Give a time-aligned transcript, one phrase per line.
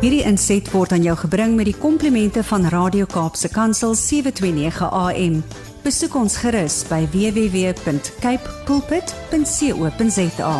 [0.00, 5.34] Hierdie inset word aan jou gebring met die komplimente van Radio Kaapse Kansel 729 AM.
[5.84, 10.54] Besoek ons gerus by www.cape pulpit.co.za.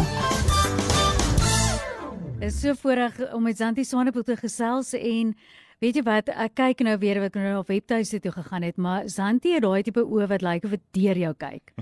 [2.45, 5.32] Is so voorreg om met Zanti Swanepoel te gesels en
[5.80, 9.09] weet jy wat ek kyk nou weer wat nou op webtuiste toe gegaan het maar
[9.09, 11.72] Zanti het daai tipe oë wat lyk of dit deur jou kyk.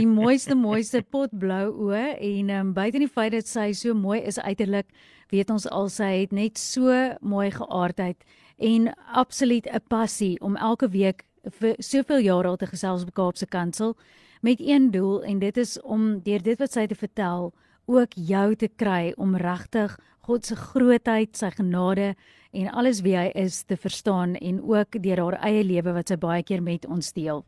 [0.00, 4.40] Die mooiste mooiste potblou oë en um, buite die feit dat sy so mooi is
[4.40, 4.88] uiterlik
[5.32, 8.24] weet ons al sy het net so mooi geaardheid
[8.58, 11.24] en absoluut 'n passie om elke week
[11.58, 13.96] vir soveel jare al te gesels op Kaapse Kansel
[14.42, 17.52] met een doel en dit is om deur dit wat sy te vertel
[17.86, 22.14] ook jou te kry om regtig God se grootheid, sy genade
[22.52, 26.16] en alles wie hy is te verstaan en ook deur haar eie lewe wat sy
[26.16, 27.42] baie keer met ons deel.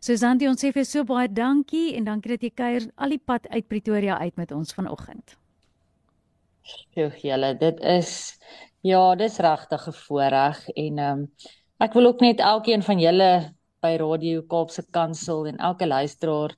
[0.00, 3.20] So Santi, ons sê vir so baie dankie en dankie dat jy kuier al die
[3.20, 5.36] pad uit Pretoria uit met ons vanoggend.
[6.66, 8.12] Sjoe, julle, dit is
[8.86, 11.28] ja, dis regtig 'n voorreg en ehm um,
[11.78, 13.30] ek wil ook net elkeen van julle
[13.84, 16.54] by Radio Kaapse Kansel en elke luisteraar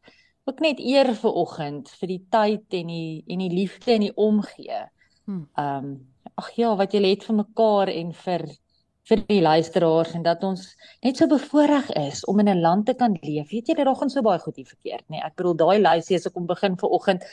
[0.49, 4.15] ook net eer vir oggend vir die tyd en die en die liefde en die
[4.15, 4.81] omgee.
[5.27, 5.45] Hmm.
[5.57, 5.93] Ehm um,
[6.39, 8.47] ag ja, wat julle het vir mekaar en vir
[9.09, 10.65] vir die luisteraars en dat ons
[11.05, 13.51] net so bevoorreg is om in 'n land te kan leef.
[13.51, 15.17] Weet jy, dit reg ons so baie goed hier verkeerd, nê?
[15.17, 17.25] Nee, ek bedoel daai lysie as ek kom begin vir oggend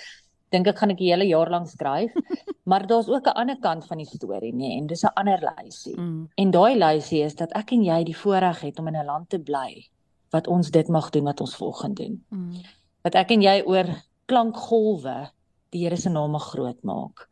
[0.56, 2.16] dink ek gaan ek die hele jaar lank skryf.
[2.70, 5.42] maar daar's ook 'n ander kant van die storie, nê, nee, en dis 'n ander
[5.52, 5.98] lysie.
[5.98, 6.30] Mm.
[6.36, 9.30] En daai lysie is dat ek en jy die voorreg het om in 'n land
[9.30, 9.90] te bly
[10.32, 12.24] wat ons dit mag doen wat ons volgende doen.
[12.30, 12.64] Mm.
[13.04, 13.88] Wat ek en jy oor
[14.26, 15.30] klankgolwe
[15.72, 17.28] die Here se naam groot maak.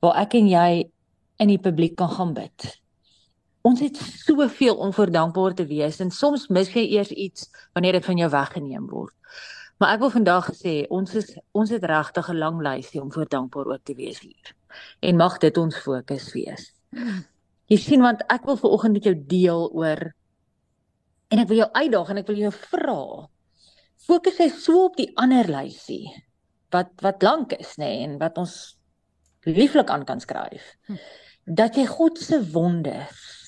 [0.00, 0.90] Waar ek en jy
[1.38, 2.81] in die publiek kan gaan bid.
[3.62, 8.00] Ons het soveel om voor dankbaar te wees en soms mis jy eers iets wanneer
[8.00, 9.14] dit van jou weggeneem word.
[9.78, 13.28] Maar ek wil vandag sê ons is ons het regtig 'n lang lysie om voor
[13.28, 14.54] dankbaar ook te wees hier.
[15.00, 16.72] En mag dit ons fokus wees.
[17.66, 20.14] Jy sien want ek wil veraloggend met jou deel oor
[21.28, 23.28] en ek wil jou uitdaag en ek wil jou vra.
[23.96, 26.10] Fokus jy so op die ander lysie
[26.70, 28.76] wat wat lank is nê nee, en wat ons
[29.44, 30.76] lieflik aan kan skryf.
[31.46, 33.41] Dat jy God se wonders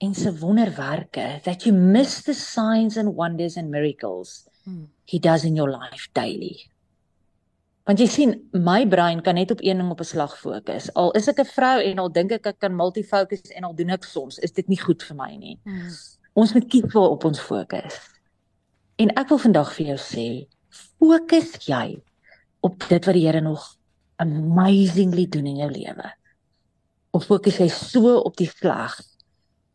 [0.00, 4.48] en se wonderwerke that you miss the signs and wonders and miracles
[5.04, 6.70] he does in your life daily.
[7.88, 10.92] Want jy sien, my brein kan net op een ding op 'n slag fokus.
[10.94, 13.90] Al is ek 'n vrou en al dink ek ek kan multifokus en al doen
[13.90, 15.58] ek soms, is dit nie goed vir my nie.
[15.64, 15.90] Hmm.
[16.34, 17.98] Ons moet kies waar op ons fokus.
[18.96, 20.46] En ek wil vandag vir jou sê,
[20.98, 22.02] fokus jy
[22.60, 23.76] op dit wat die Here nog
[24.16, 26.12] amazingly doen in jou lewe.
[27.10, 29.09] Of fokus jy so op die vlag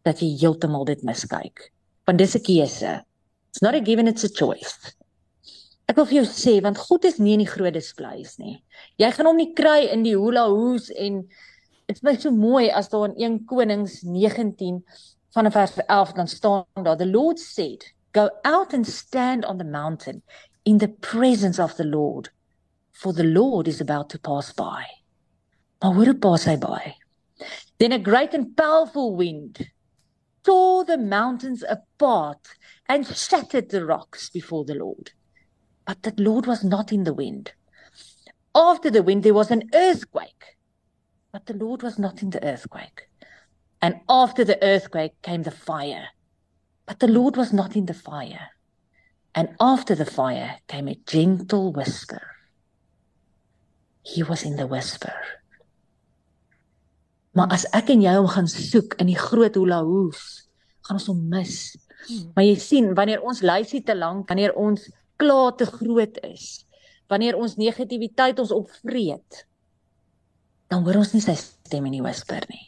[0.06, 1.72] dat jy heeltemal dit miskyk?
[2.06, 3.04] Want dis 'n keuse.
[3.50, 4.94] It's not a given it's a choice.
[5.88, 8.64] Ek wil vir jou sê want God is nie in die groot displays nie.
[8.98, 11.22] Jy gaan hom nie kry in die hula hoos en
[11.88, 14.84] dit is my so mooi as daar in 1 Konings 19
[15.36, 19.64] vanaf vers 11 dan staan daar the Lord said go out and stand on the
[19.68, 20.24] mountain
[20.64, 22.32] in the presence of the Lord
[22.92, 24.84] for the Lord is about to pass by.
[25.80, 26.96] Maar hoe pas hy by?
[27.78, 29.60] Then a great and powerful wind
[30.46, 32.48] tore the mountains apart
[32.88, 35.12] and shattered the rocks before the Lord.
[35.86, 37.54] But the Lord was not in the wind.
[38.54, 40.58] After the wind, there was an earthquake,
[41.32, 43.10] but the Lord was not in the earthquake.
[43.82, 46.08] And after the earthquake came the fire,
[46.86, 48.50] but the Lord was not in the fire.
[49.34, 52.22] And after the fire came a gentle whisper.
[54.04, 55.14] He was in the whisper.
[57.36, 60.46] Maar as ek en jy hom gaan soek in die groot hula hoes,
[60.88, 61.58] gaan ons hom mis.
[62.06, 62.30] Hmm.
[62.38, 64.88] Maar jy sien, wanneer ons lysie te lank, wanneer ons
[65.20, 66.64] klaar te groot is,
[67.12, 69.44] wanneer ons negativiteit ons opvreet,
[70.72, 72.64] dan hoor ons nie sy stem in die whisper nie.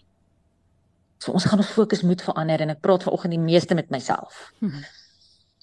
[1.23, 4.49] So ons gaan ons fokus moet verander en ek praat vanoggend die meeste met myself.
[4.59, 4.84] Hmm.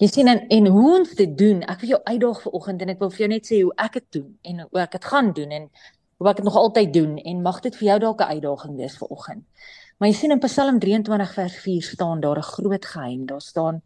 [0.01, 3.03] Jy sien en, en hoe ons dit doen, ek wil jou uitdaag vanoggend en ek
[3.05, 5.53] wil vir jou net sê hoe ek dit doen en hoe ek dit gaan doen
[5.55, 5.69] en
[6.17, 8.97] hoe ek dit nog altyd doen en mag dit vir jou dalk 'n uitdaging wees
[8.97, 9.43] vanoggend.
[9.97, 13.25] Maar jy sien in Psalm 23 vers 4 staan daar 'n groot geheim.
[13.25, 13.81] Daar staan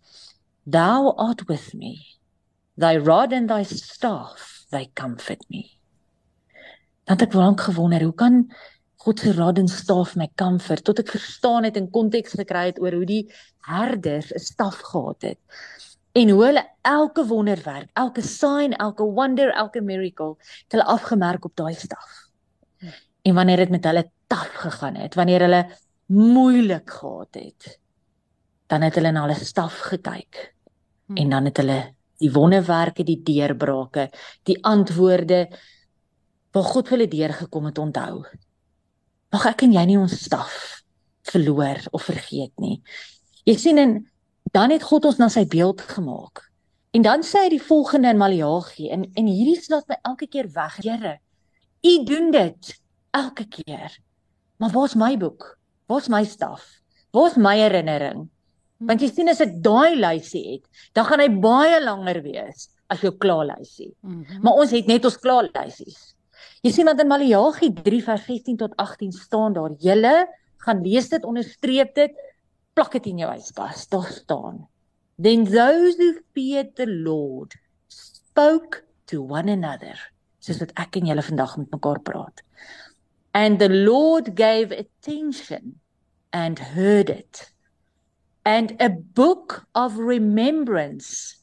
[0.63, 1.95] Thou art with me.
[2.77, 5.71] Thy rod and thy staff, they comfort me.
[7.03, 8.51] Dan ek lank gewonder, hoe kan
[8.99, 12.81] God se rod en staf my comfort tot ek verstaan het en konteks gekry het
[12.83, 13.31] oor hoe die
[13.63, 15.39] herders 'n staf gehad het
[16.11, 21.55] en hoe hulle elke wonderwerk, elke sign, elke wonder, elke miracle het hulle afgemerk op
[21.55, 22.25] daai staf.
[23.21, 25.61] En wanneer dit met hulle taaf gegaan het, wanneer hulle
[26.09, 27.79] moeilik gehad het,
[28.69, 30.41] dan het hulle na hulle staf gekyk.
[31.05, 31.17] Hmm.
[31.17, 31.79] En dan het hulle
[32.19, 34.09] die wonderwerke, die deurbrake,
[34.43, 35.47] die antwoorde
[36.55, 38.23] wat God hulle deurgekom het onthou.
[39.29, 40.81] Mag ek en jy nie ons staf
[41.29, 42.79] verloor of vergeet nie.
[43.45, 43.99] Jy sien en
[44.51, 46.45] dan het God ons na sy beeld gemaak.
[46.95, 50.49] En dan sê hy die volgende in Maleagi en en hierdie slaat my elke keer
[50.55, 50.79] weg.
[50.81, 51.19] Here,
[51.85, 52.73] U doen dit
[53.15, 53.93] elke keer.
[54.57, 55.55] Maar waar's my boek?
[55.87, 56.65] Waar's my staf?
[57.15, 58.27] Waar's my herinnering?
[58.79, 60.65] Want jy sien as ek daai lysie het,
[60.95, 63.93] dan gaan hy baie langer wees as jou klaar lysie.
[64.01, 64.41] Mm -hmm.
[64.43, 66.15] Maar ons het net ons klaar lysies.
[66.63, 71.09] Jy sien dat in Maleagi 3 vers 16 tot 18 staan daar: "Julle gaan lees
[71.09, 72.11] dit, onderstreep dit,
[72.79, 74.67] plak dit in jou huiskas." Daar staan:
[75.19, 79.99] "Then those who feared the Lord spoke to one another."
[80.39, 82.41] Soos wat ek en julle vandag met mekaar praat.
[83.33, 85.79] And the Lord gave attention
[86.31, 87.51] and heard it.
[88.45, 91.37] And a book of remembrance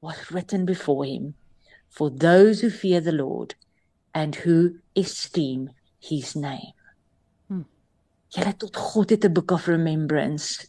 [0.00, 1.34] was written before him
[1.88, 3.54] for those who fear the Lord
[4.14, 6.74] and who esteem his name.
[7.48, 7.64] Hmm.
[8.28, 10.68] Julle tot God het 'n book of remembrance.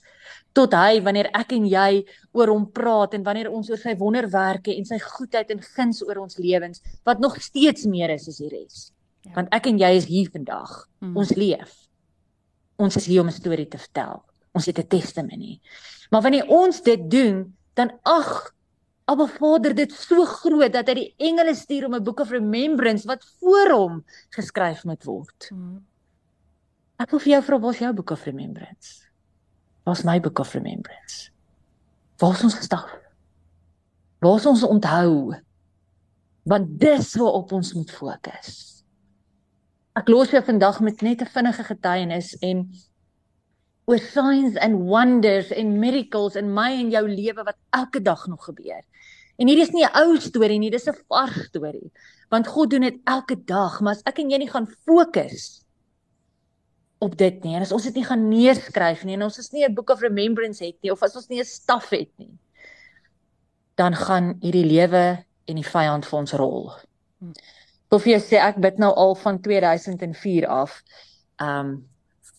[0.54, 2.04] Tot hy wanneer ek en jy
[2.38, 6.22] oor hom praat en wanneer ons oor sy wonderwerke en sy goedheid en guns oor
[6.22, 8.92] ons lewens wat nog steeds meer is as die res.
[9.24, 9.34] Ja.
[9.40, 10.72] Want ek en jy is hier vandag.
[11.00, 11.18] Hmm.
[11.18, 11.74] Ons leef.
[12.78, 14.24] Ons is hier om 'n storie te vertel.
[14.54, 15.62] Ons het 'n testimonie.
[16.12, 18.54] Maar wanneer ons dit doen, dan ag
[19.06, 23.08] Abba Vader dit so groot dat hy die engele stuur om 'n book of remembrance
[23.08, 25.48] wat voor hom geskryf moet word.
[25.50, 25.86] Hmm.
[27.00, 29.03] Ek wil vir jou vra, wat is jou book of remembrance?
[29.84, 31.30] Wat is my book of remembrance?
[32.18, 32.88] Waar is ons gestap?
[34.20, 35.36] Waar is ons onthou?
[36.48, 38.54] Want dis waar op ons moet fokus.
[40.00, 42.72] Ek los jou vandag met net 'n vinnige getuienis en
[43.86, 48.46] oor signs and wonders and miracles in my en jou lewe wat elke dag nog
[48.46, 48.82] gebeur.
[49.36, 51.92] En hierdie is nie 'n ou storie nie, dis 'n vars storie.
[52.30, 55.63] Want God doen dit elke dag, maar as ek en jy nie gaan fokus
[57.04, 59.66] op dit nie en as ons dit nie gaan neerskryf nie en ons is nie
[59.68, 62.32] 'n book of remembrance het nie of as ons nie 'n staf het nie,
[63.76, 66.72] dan gaan hierdie lewe en die vyand vir ons rol.
[67.20, 67.34] Hmm
[68.02, 70.80] vir jou sê ek bid nou al van 2004 af
[71.44, 71.82] um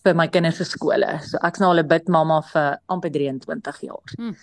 [0.05, 1.07] vir my kinders se skole.
[1.25, 4.11] So ek's nou al 'n bidmamma vir amper 23 jaar.
[4.17, 4.35] Hmm.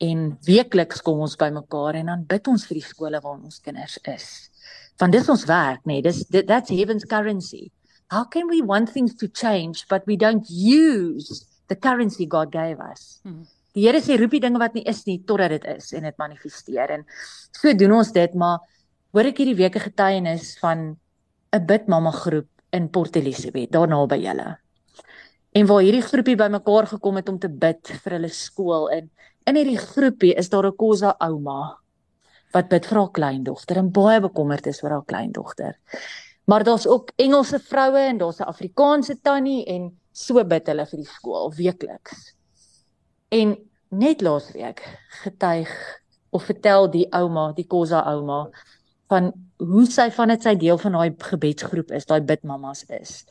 [0.00, 3.98] En weekliks kom ons bymekaar en dan bid ons vir die skole waar ons kinders
[4.04, 4.50] is.
[4.98, 6.00] Want dis ons werk, nê.
[6.00, 7.70] Nee, dis that's heaven's currency.
[8.10, 12.80] How can we want things to change but we don't use the currency God gave
[12.80, 13.20] us?
[13.22, 13.44] Hmm.
[13.74, 16.18] Die Here sê roep die dinge wat nie is nie totdat dit is en dit
[16.20, 17.06] manifesteer en
[17.50, 18.60] so doen ons dit maar
[19.14, 20.96] hoor ek hierdie week 'n getuienis van
[21.54, 24.58] 'n bidmamma groep in Port Elizabeth, daar naby julle.
[25.54, 29.10] En waar hierdie groepie bymekaar gekom het om te bid vir hulle skool en
[29.46, 31.78] in hierdie groepie is daar 'n Kosa ouma
[32.54, 35.78] wat bid vir haar kleindogter en baie bekommerd is oor haar kleindogter.
[36.44, 40.98] Maar daar's ook Engelse vroue en daar's 'n Afrikaanse tannie en so bid hulle vir
[40.98, 42.34] die skool weekliks.
[43.28, 43.56] En
[43.88, 45.70] net laasweek getuig
[46.30, 48.48] of vertel die ouma, die Kosa ouma,
[49.08, 53.24] van hoe sy van dit sy deel van daai gebedsgroep is, daai bidmammas is.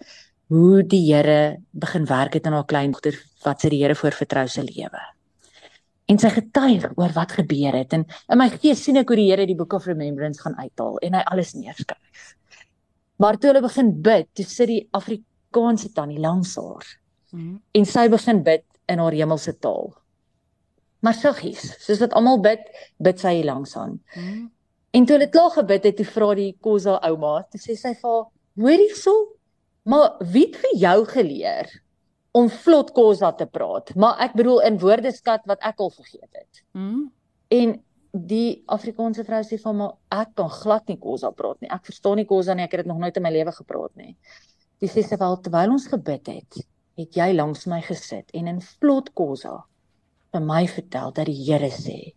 [0.47, 4.63] Hoe die Here begin werk het in haar kleindogter wat sy die Here voorvertrou se
[4.63, 5.01] lewe.
[6.11, 9.29] En sy getuig oor wat gebeur het en in my gees sien ek hoe die
[9.31, 12.35] Here die book of remembrance gaan uithaal en hy alles neerskryf.
[13.21, 16.87] Maar toe hulle begin bid, toe sit die Afrikaanse tannie langs haar.
[17.33, 17.59] Mm.
[17.71, 19.93] En sy begin bid in haar hemelse taal.
[21.03, 22.63] Maar saggies, soos wat almal bid,
[23.03, 23.97] bid sy langs aan.
[24.15, 24.49] Mm.
[24.93, 28.09] En toe hulle klaar gebid het, toe vra die Kosa ouma, toe sê sy vir
[28.09, 28.27] haar:
[28.61, 29.13] "Hoorie so,
[29.89, 31.71] maar wie het vir jou geleer
[32.31, 33.95] om vlot Kosa te praat?
[33.95, 37.09] Maar ek bedoel in woordeskat wat ek al vergeet het." Mm.
[37.49, 37.73] En
[38.13, 41.69] die Afrikaanse vrou sê van maar ek kan glad nie Kosa praat nie.
[41.73, 42.63] Ek verstaan nie Kosa nie.
[42.67, 44.13] Ek het dit nog nooit in my lewe gepraat nie.
[44.81, 46.59] Dis sê sy wel terwyl ons gebid het,
[46.99, 49.63] het jy langs my gesit en in vlot Kosa
[50.33, 52.13] vir my vertel dat die Here sê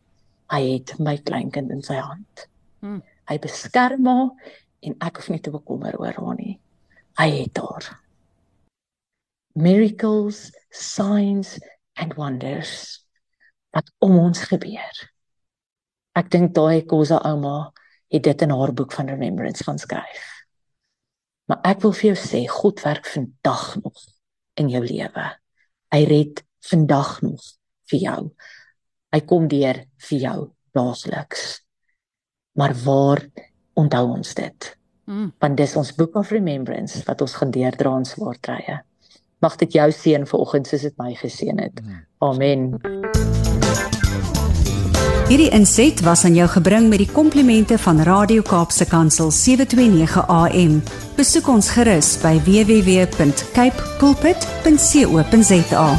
[0.53, 2.47] hy het my kleinkind in sy hand.
[2.85, 3.01] Hmm.
[3.27, 4.53] Hy beskerm haar
[4.87, 6.59] en ek hoef nie te bekommer oor haar nie.
[7.17, 7.89] Hy het haar.
[9.57, 11.57] Miracles, signs
[11.97, 13.01] and wonders
[13.73, 15.07] wat om ons gebeur.
[16.17, 17.73] Ek dink daai Kosa ouma
[18.13, 20.25] het dit in haar boek van remembrance gaan skryf.
[21.51, 24.01] Maar ek wil vir jou sê God werk vandag nog
[24.59, 25.29] in jou lewe.
[25.95, 27.53] Hy red vandag nog
[27.91, 28.21] vir jou.
[29.15, 30.41] Hy kom deur vir jou
[30.77, 31.47] daagliks
[32.57, 33.27] maar waar
[33.73, 34.77] onthou ons dit?
[35.05, 35.33] Mm.
[35.39, 38.81] Want dis ons book of remembrance wat ons gaan deurdra in swaar tye.
[39.45, 41.81] Mag dit jou seën vanoggend soos dit my geseën het.
[41.85, 42.05] Mm.
[42.19, 42.69] Amen.
[42.81, 43.36] Mm.
[45.27, 50.79] Hierdie inset was aan jou gebring met die komplimente van Radio Kaapse Kansel 729 AM.
[51.19, 55.91] Besoek ons gerus by www.cape pulpit.co.za.